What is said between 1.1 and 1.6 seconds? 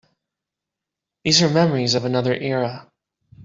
These are